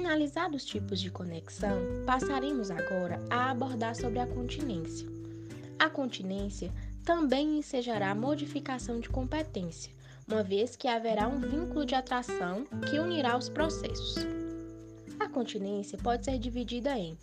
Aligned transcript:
Analisados 0.00 0.62
os 0.62 0.68
tipos 0.68 0.98
de 0.98 1.10
conexão, 1.10 1.78
passaremos 2.06 2.70
agora 2.70 3.22
a 3.28 3.50
abordar 3.50 3.94
sobre 3.94 4.18
a 4.18 4.26
continência. 4.26 5.06
A 5.78 5.90
continência 5.90 6.72
também 7.04 7.58
ensejará 7.58 8.14
modificação 8.14 8.98
de 8.98 9.10
competência, 9.10 9.92
uma 10.26 10.42
vez 10.42 10.74
que 10.74 10.88
haverá 10.88 11.28
um 11.28 11.38
vínculo 11.38 11.84
de 11.84 11.94
atração 11.94 12.64
que 12.88 12.98
unirá 12.98 13.36
os 13.36 13.50
processos. 13.50 14.14
A 15.20 15.28
continência 15.28 15.98
pode 15.98 16.24
ser 16.24 16.38
dividida 16.38 16.98
em 16.98 17.16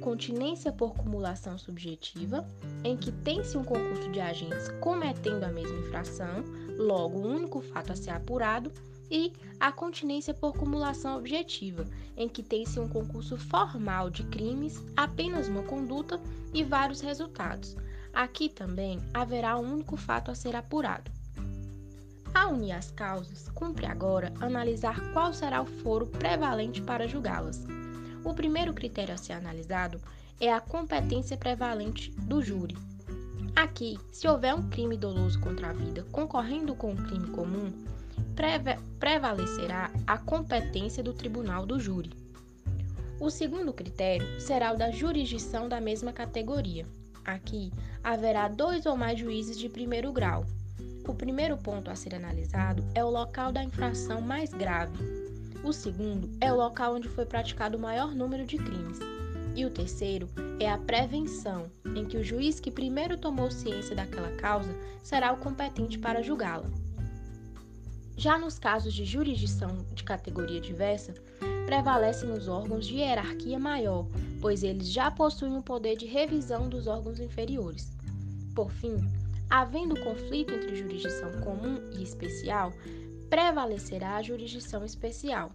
continência 0.00 0.72
por 0.72 0.94
cumulação 0.94 1.56
subjetiva, 1.56 2.44
em 2.82 2.96
que 2.96 3.12
tem-se 3.12 3.56
um 3.56 3.62
concurso 3.62 4.10
de 4.10 4.18
agentes 4.18 4.68
cometendo 4.80 5.44
a 5.44 5.52
mesma 5.52 5.78
infração, 5.78 6.42
logo 6.76 7.20
o 7.20 7.26
único 7.26 7.60
fato 7.60 7.92
a 7.92 7.96
ser 7.96 8.10
apurado, 8.10 8.72
e 9.10 9.32
a 9.58 9.72
continência 9.72 10.34
por 10.34 10.52
cumulação 10.56 11.16
objetiva, 11.16 11.84
em 12.16 12.28
que 12.28 12.42
tem-se 12.42 12.78
um 12.78 12.88
concurso 12.88 13.36
formal 13.36 14.10
de 14.10 14.22
crimes, 14.24 14.82
apenas 14.96 15.48
uma 15.48 15.62
conduta 15.62 16.20
e 16.52 16.62
vários 16.62 17.00
resultados. 17.00 17.76
Aqui 18.12 18.48
também 18.48 18.98
haverá 19.12 19.58
um 19.58 19.74
único 19.74 19.96
fato 19.96 20.30
a 20.30 20.34
ser 20.34 20.56
apurado. 20.56 21.10
Ao 22.34 22.52
unir 22.52 22.72
as 22.72 22.90
causas, 22.90 23.48
cumpre 23.50 23.86
agora 23.86 24.32
analisar 24.40 25.00
qual 25.12 25.32
será 25.32 25.62
o 25.62 25.66
foro 25.66 26.06
prevalente 26.06 26.82
para 26.82 27.08
julgá-las. 27.08 27.64
O 28.24 28.34
primeiro 28.34 28.74
critério 28.74 29.14
a 29.14 29.16
ser 29.16 29.32
analisado 29.32 30.00
é 30.40 30.52
a 30.52 30.60
competência 30.60 31.36
prevalente 31.36 32.10
do 32.10 32.42
júri. 32.42 32.76
Aqui, 33.54 33.98
se 34.12 34.28
houver 34.28 34.54
um 34.54 34.68
crime 34.68 34.98
doloso 34.98 35.40
contra 35.40 35.70
a 35.70 35.72
vida 35.72 36.04
concorrendo 36.12 36.74
com 36.74 36.92
um 36.92 36.96
crime 36.96 37.28
comum, 37.28 37.72
prevalecerá 38.98 39.90
a 40.06 40.18
competência 40.18 41.02
do 41.02 41.12
tribunal 41.12 41.64
do 41.66 41.78
júri. 41.80 42.10
O 43.18 43.30
segundo 43.30 43.72
critério 43.72 44.40
será 44.40 44.72
o 44.72 44.76
da 44.76 44.90
jurisdição 44.90 45.68
da 45.68 45.80
mesma 45.80 46.12
categoria. 46.12 46.86
Aqui 47.24 47.72
haverá 48.04 48.48
dois 48.48 48.86
ou 48.86 48.96
mais 48.96 49.18
juízes 49.18 49.58
de 49.58 49.68
primeiro 49.68 50.12
grau. 50.12 50.44
O 51.08 51.14
primeiro 51.14 51.56
ponto 51.56 51.90
a 51.90 51.96
ser 51.96 52.14
analisado 52.14 52.84
é 52.94 53.04
o 53.04 53.10
local 53.10 53.52
da 53.52 53.64
infração 53.64 54.20
mais 54.20 54.52
grave, 54.52 55.26
o 55.66 55.72
segundo 55.72 56.30
é 56.40 56.52
o 56.52 56.56
local 56.56 56.94
onde 56.94 57.08
foi 57.08 57.26
praticado 57.26 57.76
o 57.76 57.80
maior 57.80 58.14
número 58.14 58.46
de 58.46 58.56
crimes. 58.56 59.00
E 59.56 59.66
o 59.66 59.70
terceiro 59.70 60.28
é 60.60 60.70
a 60.70 60.78
prevenção, 60.78 61.66
em 61.96 62.04
que 62.04 62.16
o 62.16 62.22
juiz 62.22 62.60
que 62.60 62.70
primeiro 62.70 63.16
tomou 63.16 63.50
ciência 63.50 63.96
daquela 63.96 64.30
causa 64.36 64.72
será 65.02 65.32
o 65.32 65.38
competente 65.38 65.98
para 65.98 66.22
julgá-la. 66.22 66.70
Já 68.16 68.38
nos 68.38 68.58
casos 68.58 68.94
de 68.94 69.04
jurisdição 69.04 69.84
de 69.92 70.02
categoria 70.02 70.58
diversa, 70.58 71.12
prevalecem 71.66 72.30
os 72.30 72.48
órgãos 72.48 72.86
de 72.86 72.94
hierarquia 72.94 73.58
maior, 73.58 74.06
pois 74.40 74.62
eles 74.62 74.90
já 74.90 75.10
possuem 75.10 75.54
o 75.54 75.62
poder 75.62 75.96
de 75.96 76.06
revisão 76.06 76.66
dos 76.66 76.86
órgãos 76.86 77.20
inferiores. 77.20 77.92
Por 78.54 78.70
fim, 78.70 78.96
havendo 79.50 80.00
conflito 80.00 80.54
entre 80.54 80.76
jurisdição 80.76 81.30
comum 81.42 81.78
e 81.92 82.02
especial, 82.02 82.72
prevalecerá 83.28 84.16
a 84.16 84.22
jurisdição 84.22 84.82
especial. 84.82 85.52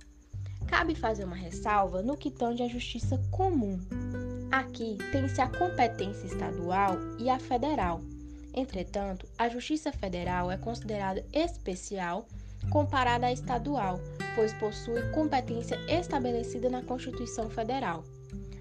Cabe 0.67 0.93
fazer 0.93 1.23
uma 1.23 1.35
ressalva 1.35 2.03
no 2.03 2.15
que 2.15 2.29
tange 2.29 2.61
à 2.61 2.67
justiça 2.67 3.17
comum. 3.31 3.79
Aqui 4.51 4.99
tem-se 5.11 5.41
a 5.41 5.47
competência 5.47 6.27
estadual 6.27 6.95
e 7.17 7.27
a 7.27 7.39
federal. 7.39 8.01
Entretanto, 8.53 9.25
a 9.37 9.47
Justiça 9.47 9.91
Federal 9.93 10.51
é 10.51 10.57
considerada 10.57 11.25
especial 11.31 12.27
comparada 12.69 13.27
à 13.27 13.31
estadual, 13.31 13.99
pois 14.35 14.53
possui 14.53 15.01
competência 15.11 15.79
estabelecida 15.87 16.69
na 16.69 16.81
Constituição 16.81 17.49
Federal. 17.49 18.03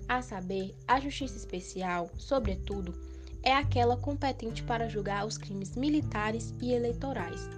A 0.08 0.22
saber, 0.22 0.74
a 0.88 0.98
Justiça 0.98 1.36
Especial, 1.36 2.10
sobretudo, 2.16 2.94
é 3.42 3.52
aquela 3.52 3.96
competente 3.96 4.62
para 4.62 4.88
julgar 4.88 5.26
os 5.26 5.38
crimes 5.38 5.76
militares 5.76 6.54
e 6.60 6.72
eleitorais. 6.72 7.48